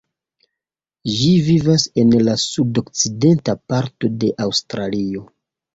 Ĝi 1.17 1.29
vivas 1.49 1.85
en 2.05 2.17
la 2.29 2.35
sudokcidenta 2.47 3.59
parto 3.73 4.15
de 4.25 4.37
Aŭstralio. 4.49 5.29